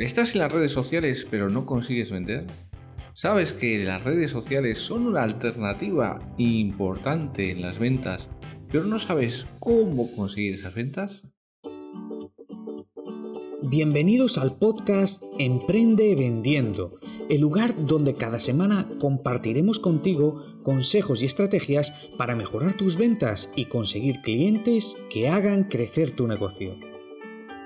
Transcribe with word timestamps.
¿Estás 0.00 0.32
en 0.34 0.38
las 0.38 0.50
redes 0.50 0.72
sociales 0.72 1.26
pero 1.30 1.50
no 1.50 1.66
consigues 1.66 2.10
vender? 2.10 2.46
¿Sabes 3.12 3.52
que 3.52 3.84
las 3.84 4.02
redes 4.02 4.30
sociales 4.30 4.78
son 4.78 5.06
una 5.06 5.22
alternativa 5.22 6.18
importante 6.38 7.50
en 7.50 7.60
las 7.60 7.78
ventas, 7.78 8.30
pero 8.72 8.84
no 8.84 8.98
sabes 8.98 9.46
cómo 9.58 10.10
conseguir 10.16 10.54
esas 10.54 10.74
ventas? 10.74 11.22
Bienvenidos 13.68 14.38
al 14.38 14.56
podcast 14.56 15.22
Emprende 15.38 16.14
Vendiendo, 16.14 16.98
el 17.28 17.42
lugar 17.42 17.74
donde 17.84 18.14
cada 18.14 18.40
semana 18.40 18.88
compartiremos 18.98 19.78
contigo 19.78 20.42
consejos 20.62 21.20
y 21.20 21.26
estrategias 21.26 21.92
para 22.16 22.34
mejorar 22.34 22.74
tus 22.74 22.96
ventas 22.96 23.52
y 23.54 23.66
conseguir 23.66 24.22
clientes 24.22 24.96
que 25.12 25.28
hagan 25.28 25.64
crecer 25.64 26.12
tu 26.12 26.26
negocio. 26.26 26.78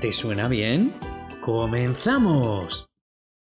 ¿Te 0.00 0.14
suena 0.14 0.48
bien? 0.48 0.94
¡Comenzamos! 1.42 2.86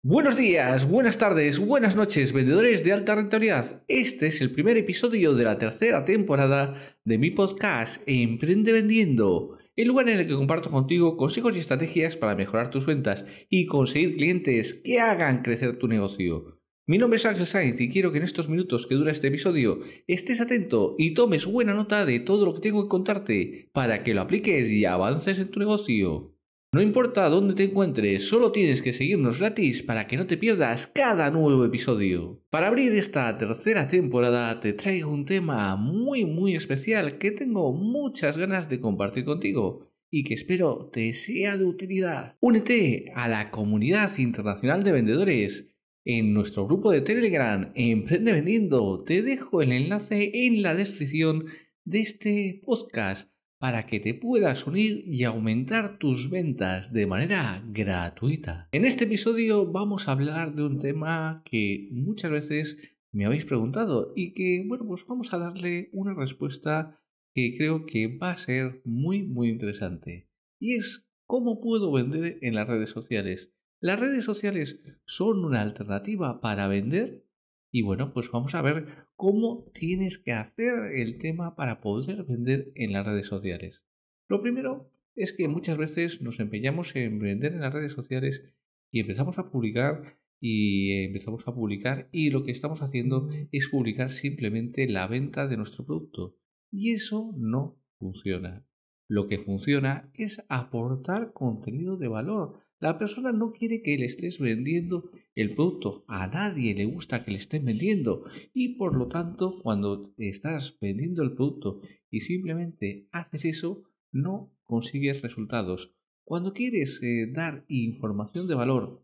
Buenos 0.04 0.36
días, 0.36 0.90
buenas 0.90 1.18
tardes, 1.18 1.58
buenas 1.58 1.96
noches, 1.96 2.34
vendedores 2.34 2.84
de 2.84 2.92
alta 2.92 3.16
rentabilidad. 3.16 3.84
Este 3.88 4.28
es 4.28 4.42
el 4.42 4.52
primer 4.52 4.76
episodio 4.76 5.36
de 5.36 5.46
la 5.46 5.58
tercera 5.58 6.04
temporada 6.04 6.98
de 7.06 7.18
mi 7.18 7.32
podcast 7.32 8.04
Emprende 8.08 8.74
Vendiendo, 8.74 9.58
el 9.78 9.88
lugar 9.88 10.10
en 10.10 10.20
el 10.20 10.28
que 10.28 10.36
comparto 10.36 10.70
contigo 10.70 11.16
consejos 11.16 11.56
y 11.56 11.60
estrategias 11.60 12.18
para 12.18 12.36
mejorar 12.36 12.72
tus 12.72 12.86
ventas 12.86 13.26
y 13.50 13.66
conseguir 13.66 14.18
clientes 14.18 14.74
que 14.74 15.00
hagan 15.00 15.44
crecer 15.44 15.78
tu 15.80 15.88
negocio. 15.88 16.60
Mi 16.88 16.98
nombre 16.98 17.16
es 17.16 17.26
Ángel 17.26 17.48
Sainz 17.48 17.80
y 17.80 17.90
quiero 17.90 18.12
que 18.12 18.18
en 18.18 18.26
estos 18.26 18.50
minutos 18.50 18.86
que 18.86 18.96
dura 18.96 19.14
este 19.14 19.28
episodio 19.28 19.80
estés 20.08 20.42
atento 20.42 20.96
y 20.98 21.14
tomes 21.14 21.46
buena 21.46 21.74
nota 21.74 22.06
de 22.06 22.20
todo 22.20 22.46
lo 22.46 22.54
que 22.54 22.60
tengo 22.60 22.84
que 22.84 22.90
contarte 22.90 23.70
para 23.72 24.04
que 24.04 24.14
lo 24.14 24.20
apliques 24.20 24.70
y 24.70 24.84
avances 24.84 25.40
en 25.40 25.52
tu 25.52 25.60
negocio. 25.60 26.36
No 26.72 26.84
importa 26.84 27.28
dónde 27.30 27.56
te 27.56 27.64
encuentres, 27.64 28.28
solo 28.28 28.52
tienes 28.52 28.84
que 28.84 28.94
seguirnos 28.94 29.40
gratis 29.40 29.82
para 29.82 30.06
que 30.06 30.18
no 30.18 30.28
te 30.28 30.38
pierdas 30.38 30.86
cada 30.86 31.32
nuevo 31.32 31.66
episodio. 31.66 32.44
Para 32.52 32.68
abrir 32.68 32.92
esta 32.92 33.36
tercera 33.40 33.88
temporada 33.88 34.60
te 34.60 34.74
traigo 34.74 35.12
un 35.12 35.26
tema 35.26 35.76
muy 35.78 36.26
muy 36.26 36.54
especial 36.54 37.18
que 37.18 37.32
tengo 37.32 37.74
muchas 37.74 38.38
ganas 38.38 38.70
de 38.70 38.80
compartir 38.80 39.26
contigo 39.26 39.90
y 40.12 40.24
que 40.24 40.36
espero 40.36 40.92
te 40.94 41.12
sea 41.14 41.58
de 41.58 41.66
utilidad. 41.66 42.36
Únete 42.40 43.12
a 43.16 43.28
la 43.28 43.50
comunidad 43.50 44.16
internacional 44.20 44.84
de 44.84 44.92
vendedores 44.92 45.74
en 46.06 46.36
nuestro 46.36 46.68
grupo 46.68 46.92
de 46.92 47.02
Telegram 47.02 47.72
Emprende 47.74 48.32
Vendiendo. 48.32 49.04
Te 49.04 49.24
dejo 49.24 49.64
el 49.64 49.72
enlace 49.72 50.46
en 50.46 50.62
la 50.62 50.76
descripción 50.76 51.46
de 51.84 52.02
este 52.02 52.62
podcast 52.64 53.32
para 53.60 53.86
que 53.86 54.00
te 54.00 54.14
puedas 54.14 54.66
unir 54.66 55.04
y 55.06 55.26
aumentar 55.26 56.00
tus 56.00 56.30
ventas 56.30 56.94
de 56.94 57.06
manera 57.06 57.62
gratuita. 57.68 58.70
En 58.72 58.86
este 58.86 59.04
episodio 59.04 59.70
vamos 59.70 60.08
a 60.08 60.14
hablar 60.14 60.56
de 60.56 60.64
un 60.64 60.80
tema 60.80 61.44
que 61.44 61.90
muchas 61.92 62.32
veces 62.32 62.78
me 63.12 63.26
habéis 63.26 63.44
preguntado 63.44 64.14
y 64.16 64.34
que, 64.34 64.64
bueno, 64.66 64.86
pues 64.88 65.06
vamos 65.06 65.34
a 65.34 65.40
darle 65.40 65.90
una 65.92 66.14
respuesta 66.14 67.02
que 67.34 67.56
creo 67.58 67.86
que 67.86 68.18
va 68.18 68.32
a 68.32 68.38
ser 68.38 68.82
muy, 68.86 69.24
muy 69.24 69.50
interesante. 69.50 70.30
Y 70.58 70.76
es 70.76 71.06
cómo 71.26 71.60
puedo 71.60 71.92
vender 71.92 72.40
en 72.42 72.56
las 72.56 72.68
redes 72.68 72.90
sociales. 72.90 73.52
Las 73.82 74.00
redes 74.00 74.24
sociales 74.24 74.82
son 75.06 75.44
una 75.44 75.62
alternativa 75.62 76.40
para 76.40 76.68
vender 76.68 77.26
y 77.72 77.82
bueno, 77.84 78.14
pues 78.14 78.32
vamos 78.32 78.56
a 78.56 78.62
ver 78.62 79.08
cómo 79.16 79.70
tienes 79.74 80.18
que 80.18 80.32
hacer 80.32 80.96
el 80.96 81.18
tema 81.20 81.56
para 81.56 81.82
poder 81.82 82.24
vender 82.24 82.72
en 82.76 82.94
las 82.94 83.06
redes 83.06 83.28
sociales. 83.28 83.84
Lo 84.28 84.42
primero 84.42 84.92
es 85.16 85.34
que 85.34 85.48
muchas 85.48 85.78
veces 85.78 86.22
nos 86.22 86.40
empeñamos 86.40 86.96
en 86.96 87.20
vender 87.20 87.54
en 87.54 87.62
las 87.62 87.74
redes 87.74 87.92
sociales 87.92 88.44
y 88.92 89.02
empezamos 89.02 89.38
a 89.38 89.50
publicar 89.52 90.18
y 90.40 91.04
empezamos 91.04 91.48
a 91.48 91.54
publicar 91.54 92.08
y 92.12 92.30
lo 92.30 92.44
que 92.44 92.52
estamos 92.52 92.82
haciendo 92.82 93.30
es 93.52 93.68
publicar 93.68 94.12
simplemente 94.12 94.88
la 94.88 95.08
venta 95.08 95.48
de 95.48 95.58
nuestro 95.58 95.86
producto 95.86 96.38
y 96.72 96.94
eso 96.94 97.34
no 97.38 97.78
funciona. 97.98 98.66
Lo 99.08 99.28
que 99.28 99.40
funciona 99.40 100.10
es 100.14 100.46
aportar 100.50 101.34
contenido 101.34 101.98
de 101.98 102.08
valor, 102.08 102.60
la 102.80 102.98
persona 102.98 103.32
no 103.34 103.52
quiere 103.52 103.82
que 103.82 103.98
le 103.98 104.06
estés 104.06 104.40
vendiendo 104.40 105.12
el 105.36 105.54
producto. 105.54 106.06
A 106.08 106.28
nadie 106.28 106.74
le 106.74 106.86
gusta 106.86 107.24
que 107.24 107.32
le 107.32 107.38
estén 107.38 107.66
vendiendo. 107.66 108.24
Y 108.54 108.76
por 108.76 108.96
lo 108.96 109.08
tanto, 109.08 109.60
cuando 109.62 110.14
estás 110.18 110.78
vendiendo 110.80 111.22
el 111.24 111.34
producto 111.34 111.82
y 112.10 112.22
simplemente 112.22 113.08
haces 113.12 113.46
eso, 113.46 113.84
no 114.12 114.52
consigues 114.64 115.22
resultados. 115.22 115.94
Cuando 116.24 116.54
quieres 116.54 117.02
eh, 117.04 117.28
dar 117.32 117.66
información 117.68 118.48
de 118.48 118.56
valor 118.56 119.04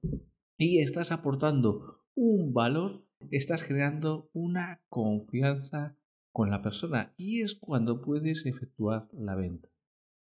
y 0.58 0.80
estás 0.80 1.12
aportando 1.12 2.06
un 2.14 2.54
valor, 2.54 3.06
estás 3.32 3.64
creando 3.64 4.30
una 4.32 4.82
confianza 4.88 5.98
con 6.32 6.50
la 6.50 6.62
persona 6.62 7.14
y 7.18 7.42
es 7.42 7.56
cuando 7.56 8.02
puedes 8.02 8.46
efectuar 8.46 9.10
la 9.12 9.36
venta. 9.36 9.70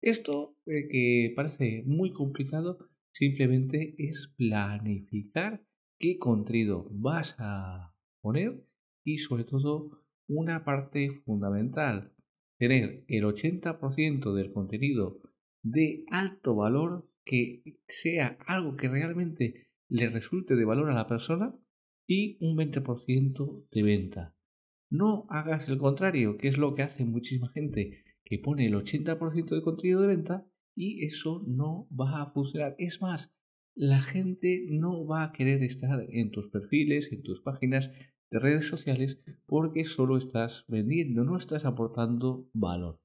Esto 0.00 0.56
eh, 0.66 0.88
que 0.88 1.32
parece 1.34 1.82
muy 1.87 2.12
complicado 2.12 2.88
Simplemente 3.18 3.96
es 3.98 4.32
planificar 4.36 5.60
qué 5.98 6.18
contenido 6.18 6.86
vas 6.92 7.34
a 7.40 7.92
poner 8.20 8.64
y 9.04 9.18
sobre 9.18 9.42
todo 9.42 10.04
una 10.28 10.64
parte 10.64 11.10
fundamental, 11.24 12.12
tener 12.58 13.04
el 13.08 13.24
80% 13.24 14.32
del 14.34 14.52
contenido 14.52 15.20
de 15.64 16.04
alto 16.12 16.54
valor 16.54 17.10
que 17.24 17.64
sea 17.88 18.38
algo 18.46 18.76
que 18.76 18.88
realmente 18.88 19.66
le 19.88 20.08
resulte 20.10 20.54
de 20.54 20.64
valor 20.64 20.88
a 20.88 20.94
la 20.94 21.08
persona 21.08 21.58
y 22.06 22.38
un 22.40 22.56
20% 22.56 23.68
de 23.68 23.82
venta. 23.82 24.36
No 24.90 25.26
hagas 25.28 25.68
el 25.68 25.78
contrario, 25.78 26.36
que 26.38 26.46
es 26.46 26.56
lo 26.56 26.76
que 26.76 26.82
hace 26.82 27.04
muchísima 27.04 27.48
gente, 27.48 28.04
que 28.24 28.38
pone 28.38 28.66
el 28.66 28.76
80% 28.76 29.56
de 29.56 29.62
contenido 29.62 30.02
de 30.02 30.06
venta 30.06 30.46
y 30.78 31.04
eso 31.04 31.44
no 31.44 31.88
va 31.90 32.22
a 32.22 32.30
funcionar. 32.30 32.76
Es 32.78 33.02
más, 33.02 33.34
la 33.74 34.00
gente 34.00 34.64
no 34.70 35.04
va 35.06 35.24
a 35.24 35.32
querer 35.32 35.64
estar 35.64 36.06
en 36.08 36.30
tus 36.30 36.48
perfiles, 36.50 37.10
en 37.12 37.25
tus 37.25 37.40
páginas 37.40 37.90
de 38.30 38.38
redes 38.38 38.69
sociales 38.69 39.20
porque 39.44 39.84
solo 39.84 40.16
estás 40.16 40.64
vendiendo, 40.69 41.25
no 41.25 41.36
estás 41.36 41.64
aportando 41.64 42.48
valor. 42.52 43.00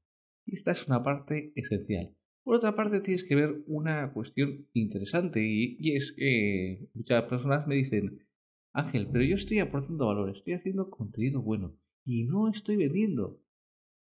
Y 0.45 0.53
esta 0.53 0.71
es 0.71 0.87
una 0.87 1.01
parte 1.01 1.51
esencial. 1.55 2.15
Por 2.43 2.57
otra 2.57 2.75
parte, 2.75 2.99
tienes 2.99 3.23
que 3.23 3.35
ver 3.35 3.63
una 3.65 4.13
cuestión 4.13 4.67
interesante 4.73 5.41
y, 5.43 5.95
es 5.95 6.11
que 6.11 6.89
muchas 6.93 7.23
personas 7.23 7.65
me 7.65 7.75
dicen, 7.75 8.19
Ángel, 8.73 9.07
pero 9.11 9.23
yo 9.23 9.35
estoy 9.35 9.59
aportando 9.59 10.07
valor, 10.07 10.29
estoy 10.29 10.53
haciendo 10.53 10.91
contenido 10.91 11.41
bueno 11.41 11.79
y 12.05 12.25
no 12.25 12.49
estoy 12.49 12.75
vendiendo. 12.75 13.41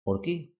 ¿Por 0.03 0.21
qué? 0.21 0.52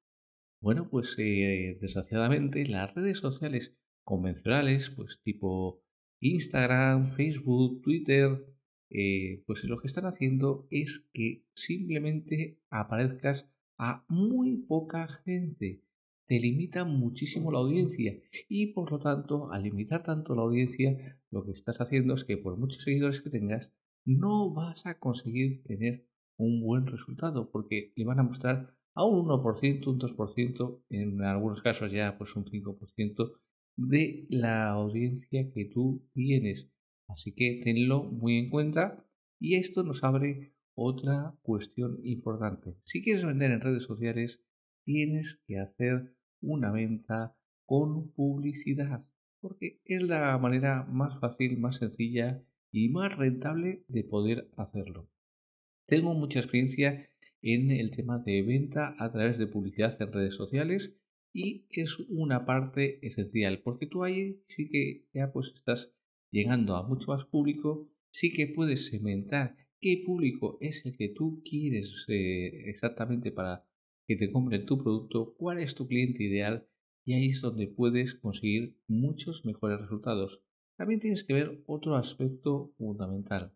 Bueno, 0.64 0.88
pues 0.90 1.14
eh, 1.18 1.78
desgraciadamente 1.82 2.66
las 2.66 2.96
redes 2.96 3.18
sociales 3.18 3.78
convencionales, 4.06 4.90
pues 4.92 5.22
tipo 5.22 5.84
Instagram, 6.22 7.12
Facebook, 7.18 7.82
Twitter, 7.82 8.46
eh, 8.90 9.44
pues 9.46 9.66
lo 9.66 9.78
que 9.82 9.88
están 9.88 10.06
haciendo 10.06 10.66
es 10.72 11.10
que 11.12 11.44
simplemente 11.54 12.62
aparezcas 12.70 13.52
a 13.78 14.06
muy 14.08 14.56
poca 14.56 15.10
gente. 15.10 15.84
Te 16.28 16.40
limita 16.40 16.86
muchísimo 16.86 17.52
la 17.52 17.60
audiencia 17.60 18.18
y 18.48 18.68
por 18.68 18.90
lo 18.90 19.00
tanto, 19.00 19.52
al 19.52 19.64
limitar 19.64 20.02
tanto 20.04 20.34
la 20.34 20.44
audiencia, 20.44 21.20
lo 21.30 21.44
que 21.44 21.52
estás 21.52 21.82
haciendo 21.82 22.14
es 22.14 22.24
que 22.24 22.38
por 22.38 22.56
muchos 22.56 22.84
seguidores 22.84 23.20
que 23.20 23.30
tengas, 23.30 23.74
no 24.06 24.54
vas 24.54 24.86
a 24.86 24.98
conseguir 24.98 25.62
tener 25.64 26.08
un 26.38 26.62
buen 26.62 26.88
resultado 26.88 27.52
porque 27.52 27.92
le 27.98 28.06
van 28.06 28.22
a 28.22 28.24
mostrar 28.24 28.78
a 28.96 29.06
un 29.06 29.26
1%, 29.28 29.88
un 29.88 30.00
2%, 30.00 30.84
en 30.90 31.22
algunos 31.24 31.62
casos 31.62 31.92
ya 31.92 32.18
pues 32.18 32.36
un 32.36 32.46
5% 32.46 33.34
de 33.76 34.28
la 34.30 34.70
audiencia 34.70 35.52
que 35.52 35.66
tú 35.66 36.08
tienes. 36.14 36.70
Así 37.08 37.34
que 37.34 37.62
tenlo 37.64 38.04
muy 38.04 38.38
en 38.38 38.50
cuenta 38.50 39.06
y 39.40 39.56
esto 39.56 39.84
nos 39.84 40.04
abre 40.04 40.54
otra 40.76 41.36
cuestión 41.42 42.00
importante. 42.04 42.78
Si 42.84 43.02
quieres 43.02 43.26
vender 43.26 43.52
en 43.52 43.62
redes 43.62 43.84
sociales, 43.84 44.44
tienes 44.84 45.42
que 45.46 45.60
hacer 45.60 46.16
una 46.42 46.72
venta 46.72 47.36
con 47.66 48.12
publicidad, 48.12 49.06
porque 49.40 49.82
es 49.86 50.04
la 50.04 50.38
manera 50.38 50.84
más 50.84 51.20
fácil, 51.20 51.58
más 51.58 51.78
sencilla 51.78 52.44
y 52.72 52.90
más 52.90 53.16
rentable 53.16 53.86
de 53.88 54.04
poder 54.04 54.50
hacerlo. 54.58 55.10
Tengo 55.86 56.14
mucha 56.14 56.40
experiencia 56.40 57.10
en 57.44 57.72
el 57.72 57.92
tema 57.92 58.20
de 58.20 58.42
venta 58.42 58.96
a 58.98 59.12
través 59.12 59.38
de 59.38 59.48
publicidad 59.48 60.02
en 60.02 60.14
redes 60.14 60.36
sociales 60.36 60.96
y 61.34 61.66
es 61.70 62.00
una 62.00 62.46
parte 62.46 63.06
esencial 63.06 63.62
porque 63.62 63.86
tú 63.86 64.04
ahí 64.04 64.42
sí 64.48 64.70
que 64.70 65.08
ya 65.14 65.32
pues 65.32 65.52
estás 65.54 65.94
llegando 66.32 66.78
a 66.78 66.88
mucho 66.88 67.12
más 67.12 67.26
público, 67.26 67.90
sí 68.12 68.32
que 68.32 68.48
puedes 68.48 68.88
segmentar 68.88 69.58
qué 69.80 70.02
público 70.06 70.58
es 70.62 70.86
el 70.86 70.96
que 70.96 71.10
tú 71.10 71.44
quieres 71.44 72.06
eh, 72.08 72.70
exactamente 72.70 73.32
para 73.32 73.68
que 74.08 74.16
te 74.16 74.32
compren 74.32 74.66
tu 74.66 74.78
producto, 74.78 75.36
cuál 75.38 75.60
es 75.60 75.76
tu 75.76 75.88
cliente 75.88 76.24
ideal 76.24 76.68
y 77.06 77.14
ahí 77.14 77.30
es 77.30 77.42
donde 77.42 77.68
puedes 77.68 78.16
conseguir 78.16 78.78
muchos 78.88 79.46
mejores 79.46 79.82
resultados. 79.82 80.42
También 80.78 81.02
tienes 81.02 81.26
que 81.26 81.34
ver 81.34 81.62
otro 81.66 81.96
aspecto 81.98 82.74
fundamental, 82.78 83.54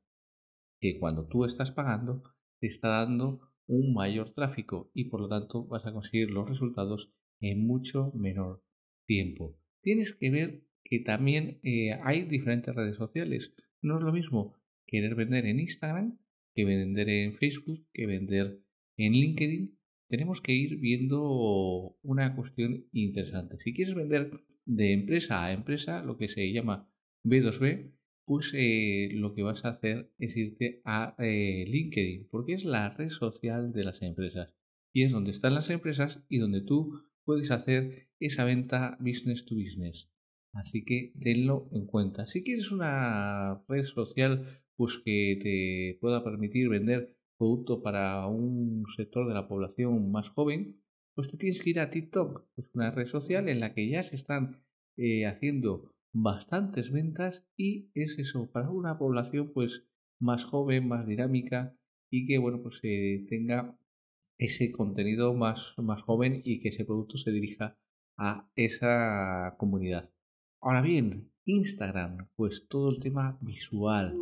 que 0.81 0.99
cuando 0.99 1.25
tú 1.25 1.45
estás 1.45 1.71
pagando 1.71 2.23
te 2.59 2.67
está 2.67 2.89
dando 2.89 3.46
un 3.67 3.93
mayor 3.93 4.33
tráfico 4.33 4.89
y 4.93 5.05
por 5.05 5.21
lo 5.21 5.29
tanto 5.29 5.65
vas 5.65 5.85
a 5.85 5.93
conseguir 5.93 6.31
los 6.31 6.47
resultados 6.47 7.11
en 7.39 7.65
mucho 7.65 8.11
menor 8.15 8.63
tiempo. 9.05 9.57
Tienes 9.81 10.13
que 10.13 10.29
ver 10.29 10.63
que 10.83 10.99
también 10.99 11.59
eh, 11.63 11.93
hay 12.03 12.23
diferentes 12.23 12.73
redes 12.73 12.95
sociales. 12.95 13.53
No 13.81 13.97
es 13.97 14.03
lo 14.03 14.11
mismo 14.11 14.55
querer 14.87 15.15
vender 15.15 15.45
en 15.45 15.59
Instagram 15.59 16.17
que 16.57 16.65
vender 16.65 17.07
en 17.07 17.35
Facebook, 17.35 17.85
que 17.93 18.07
vender 18.07 18.59
en 18.97 19.13
LinkedIn. 19.13 19.77
Tenemos 20.09 20.41
que 20.41 20.53
ir 20.53 20.77
viendo 20.77 21.95
una 22.01 22.35
cuestión 22.35 22.87
interesante. 22.91 23.59
Si 23.59 23.75
quieres 23.75 23.93
vender 23.93 24.41
de 24.65 24.93
empresa 24.93 25.43
a 25.43 25.53
empresa, 25.53 26.03
lo 26.03 26.17
que 26.17 26.27
se 26.27 26.51
llama 26.51 26.89
B2B, 27.23 27.91
pues 28.27 28.53
eh, 28.53 29.09
lo 29.13 29.33
que 29.33 29.41
vas 29.41 29.63
a 29.63 29.69
hacer 29.69 30.11
es 30.19 30.35
irte 30.35 30.81
a 30.83 31.15
eh, 31.17 31.63
LinkedIn, 31.65 32.27
porque 32.29 32.55
es 32.55 32.65
la 32.65 32.89
red 32.89 33.09
social 33.09 33.71
de 33.71 33.85
las 33.85 34.01
empresas. 34.01 34.53
Y 34.93 35.03
es 35.03 35.13
donde 35.13 35.31
están 35.31 35.53
las 35.53 35.69
empresas 35.69 36.25
y 36.27 36.39
donde 36.39 36.59
tú 36.59 37.03
puedes 37.23 37.51
hacer 37.51 38.09
esa 38.19 38.43
venta 38.43 38.97
business 38.99 39.45
to 39.45 39.55
business. 39.55 40.11
Así 40.51 40.83
que 40.83 41.13
tenlo 41.23 41.69
en 41.71 41.85
cuenta. 41.85 42.27
Si 42.27 42.43
quieres 42.43 42.69
una 42.71 43.63
red 43.69 43.85
social 43.85 44.61
pues 44.75 45.01
que 45.05 45.39
te 45.41 45.97
pueda 46.01 46.21
permitir 46.25 46.67
vender 46.67 47.15
producto 47.37 47.81
para 47.81 48.27
un 48.27 48.83
sector 48.93 49.25
de 49.29 49.35
la 49.35 49.47
población 49.47 50.11
más 50.11 50.29
joven, 50.31 50.81
pues 51.15 51.31
te 51.31 51.37
tienes 51.37 51.63
que 51.63 51.69
ir 51.69 51.79
a 51.79 51.91
TikTok, 51.91 52.45
es 52.57 52.69
una 52.73 52.91
red 52.91 53.07
social 53.07 53.47
en 53.47 53.61
la 53.61 53.73
que 53.73 53.87
ya 53.87 54.03
se 54.03 54.17
están 54.17 54.61
eh, 54.97 55.25
haciendo 55.25 55.95
bastantes 56.19 56.91
ventas 56.91 57.47
y 57.55 57.91
es 57.93 58.17
eso, 58.17 58.49
para 58.51 58.71
una 58.71 58.97
población 58.97 59.51
pues 59.53 59.87
más 60.19 60.45
joven, 60.45 60.87
más 60.87 61.05
dinámica 61.05 61.77
y 62.09 62.25
que 62.25 62.39
bueno 62.39 62.61
pues 62.63 62.79
eh, 62.83 63.25
tenga 63.29 63.77
ese 64.39 64.71
contenido 64.71 65.35
más, 65.35 65.75
más 65.77 66.01
joven 66.01 66.41
y 66.43 66.59
que 66.59 66.69
ese 66.69 66.85
producto 66.85 67.17
se 67.17 67.31
dirija 67.31 67.77
a 68.17 68.49
esa 68.55 69.55
comunidad. 69.57 70.09
Ahora 70.59 70.81
bien, 70.81 71.31
Instagram, 71.45 72.29
pues 72.35 72.67
todo 72.67 72.89
el 72.89 72.99
tema 72.99 73.37
visual. 73.41 74.15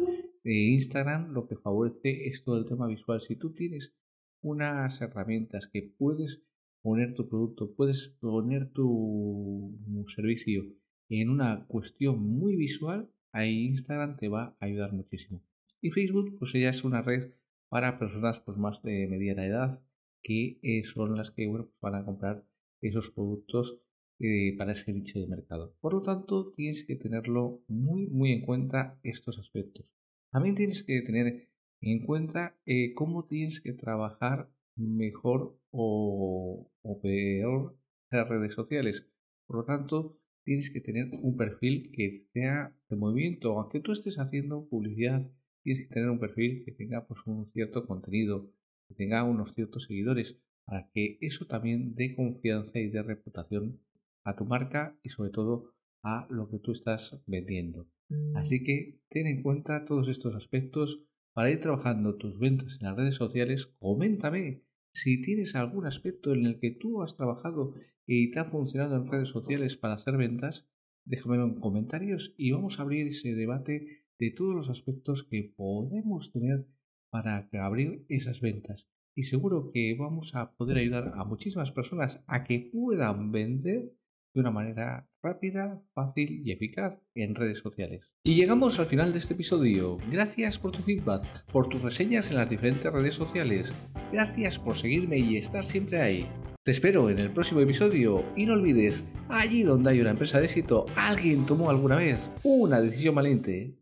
Eh, 0.43 0.73
Instagram 0.73 1.31
lo 1.31 1.47
que 1.47 1.55
favorece 1.55 2.27
es 2.27 2.43
todo 2.43 2.57
el 2.57 2.65
tema 2.65 2.87
visual. 2.87 3.21
Si 3.21 3.37
tú 3.37 3.53
tienes 3.53 3.95
unas 4.41 4.99
herramientas 4.99 5.69
que 5.71 5.93
puedes 5.97 6.45
poner 6.81 7.13
tu 7.15 7.29
producto, 7.29 7.73
puedes 7.73 8.17
poner 8.19 8.69
tu 8.71 9.79
servicio 10.07 10.65
en 11.09 11.29
una 11.29 11.65
cuestión 11.67 12.19
muy 12.19 12.55
visual, 12.55 13.09
ahí 13.31 13.67
Instagram 13.67 14.17
te 14.17 14.27
va 14.27 14.55
a 14.59 14.65
ayudar 14.65 14.93
muchísimo. 14.93 15.41
Y 15.81 15.91
Facebook, 15.91 16.37
pues 16.39 16.55
ella 16.55 16.69
es 16.69 16.83
una 16.83 17.01
red 17.01 17.31
para 17.69 17.99
personas 17.99 18.39
pues 18.39 18.57
más 18.57 18.81
de 18.83 19.07
mediana 19.07 19.45
edad 19.45 19.83
que 20.23 20.59
eh, 20.63 20.83
son 20.85 21.15
las 21.15 21.31
que 21.31 21.45
bueno, 21.47 21.65
pues 21.65 21.79
van 21.81 21.95
a 21.95 22.05
comprar 22.05 22.43
esos 22.81 23.11
productos 23.11 23.79
eh, 24.19 24.55
para 24.57 24.71
ese 24.71 24.93
nicho 24.93 25.19
de 25.19 25.27
mercado. 25.27 25.75
Por 25.81 25.93
lo 25.93 26.01
tanto, 26.01 26.53
tienes 26.55 26.85
que 26.85 26.95
tenerlo 26.95 27.63
muy, 27.67 28.07
muy 28.07 28.31
en 28.31 28.41
cuenta 28.41 28.99
estos 29.03 29.37
aspectos. 29.37 29.85
También 30.31 30.55
tienes 30.55 30.83
que 30.83 31.01
tener 31.01 31.49
en 31.81 32.05
cuenta 32.05 32.57
eh, 32.65 32.93
cómo 32.93 33.25
tienes 33.25 33.61
que 33.61 33.73
trabajar 33.73 34.49
mejor 34.75 35.59
o 35.71 36.71
peor 37.01 37.77
las 38.11 38.29
redes 38.29 38.53
sociales. 38.53 39.07
Por 39.45 39.57
lo 39.57 39.65
tanto, 39.65 40.17
tienes 40.45 40.69
que 40.69 40.79
tener 40.79 41.09
un 41.21 41.35
perfil 41.35 41.91
que 41.91 42.27
sea 42.31 42.73
de 42.89 42.95
movimiento. 42.95 43.59
Aunque 43.59 43.81
tú 43.81 43.91
estés 43.91 44.19
haciendo 44.19 44.67
publicidad, 44.69 45.29
tienes 45.63 45.87
que 45.87 45.93
tener 45.93 46.09
un 46.09 46.19
perfil 46.19 46.63
que 46.63 46.71
tenga 46.71 47.05
pues, 47.05 47.25
un 47.25 47.51
cierto 47.51 47.85
contenido, 47.85 48.51
que 48.87 48.95
tenga 48.95 49.23
unos 49.23 49.53
ciertos 49.53 49.85
seguidores, 49.85 50.39
para 50.65 50.89
que 50.93 51.17
eso 51.21 51.45
también 51.45 51.95
dé 51.95 52.15
confianza 52.15 52.79
y 52.79 52.89
dé 52.89 53.01
reputación 53.01 53.81
a 54.23 54.35
tu 54.35 54.45
marca 54.45 54.97
y 55.03 55.09
sobre 55.09 55.31
todo 55.31 55.73
a 56.03 56.27
lo 56.29 56.49
que 56.49 56.59
tú 56.59 56.71
estás 56.71 57.19
vendiendo. 57.25 57.87
Así 58.35 58.63
que 58.63 58.99
ten 59.09 59.25
en 59.25 59.41
cuenta 59.41 59.85
todos 59.85 60.09
estos 60.09 60.35
aspectos 60.35 61.01
para 61.33 61.49
ir 61.49 61.59
trabajando 61.59 62.15
tus 62.15 62.37
ventas 62.37 62.77
en 62.79 62.87
las 62.87 62.95
redes 62.95 63.15
sociales. 63.15 63.65
Coméntame 63.79 64.61
si 64.95 65.21
tienes 65.21 65.55
algún 65.55 65.85
aspecto 65.85 66.33
en 66.33 66.45
el 66.45 66.57
que 66.57 66.71
tú 66.71 67.01
has 67.01 67.17
trabajado 67.17 67.75
y 68.07 68.31
te 68.31 68.39
ha 68.39 68.45
funcionado 68.45 68.95
en 68.95 69.07
redes 69.07 69.27
sociales 69.27 69.75
para 69.75 69.95
hacer 69.95 70.15
ventas, 70.15 70.69
déjamelo 71.03 71.43
en 71.43 71.59
comentarios 71.59 72.33
y 72.37 72.51
vamos 72.51 72.79
a 72.79 72.83
abrir 72.83 73.07
ese 73.07 73.35
debate 73.35 74.05
de 74.17 74.31
todos 74.31 74.55
los 74.55 74.69
aspectos 74.69 75.23
que 75.23 75.53
podemos 75.55 76.31
tener 76.31 76.65
para 77.09 77.49
abrir 77.51 78.05
esas 78.07 78.39
ventas. 78.39 78.87
Y 79.13 79.23
seguro 79.23 79.69
que 79.73 79.95
vamos 79.99 80.33
a 80.33 80.55
poder 80.55 80.77
ayudar 80.77 81.11
a 81.15 81.25
muchísimas 81.25 81.73
personas 81.73 82.23
a 82.25 82.45
que 82.45 82.69
puedan 82.71 83.33
vender 83.33 83.91
de 84.35 84.41
una 84.41 84.51
manera 84.51 85.07
rápida, 85.23 85.81
fácil 85.93 86.41
y 86.45 86.51
eficaz 86.51 86.99
en 87.15 87.33
redes 87.33 87.59
sociales. 87.59 88.11
Y 88.23 88.35
llegamos 88.35 88.77
al 88.79 88.85
final 88.85 89.13
de 89.13 89.19
este 89.19 89.33
episodio. 89.33 89.97
Gracias 90.11 90.59
por 90.59 90.71
tu 90.71 90.83
feedback, 90.83 91.45
por 91.51 91.69
tus 91.69 91.81
reseñas 91.81 92.29
en 92.29 92.37
las 92.37 92.49
diferentes 92.49 92.91
redes 92.91 93.15
sociales. 93.15 93.73
Gracias 94.11 94.59
por 94.59 94.75
seguirme 94.75 95.17
y 95.17 95.37
estar 95.37 95.65
siempre 95.65 96.01
ahí. 96.01 96.27
Te 96.63 96.71
espero 96.71 97.09
en 97.09 97.19
el 97.19 97.31
próximo 97.31 97.61
episodio 97.61 98.25
y 98.35 98.45
no 98.45 98.53
olvides, 98.53 99.07
allí 99.29 99.63
donde 99.63 99.91
hay 99.91 100.01
una 100.01 100.11
empresa 100.11 100.39
de 100.39 100.45
éxito, 100.45 100.85
alguien 100.95 101.45
tomó 101.45 101.69
alguna 101.69 101.97
vez 101.97 102.29
una 102.43 102.81
decisión 102.81 103.15
valiente. 103.15 103.75